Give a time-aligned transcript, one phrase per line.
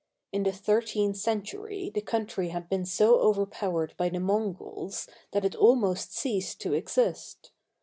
[0.31, 5.53] In the thirteenth century the country had been so overpowered by the Mongols that it
[5.55, 7.51] almost ceased to exist.